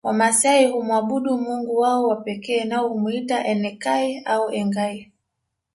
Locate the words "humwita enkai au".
2.89-4.49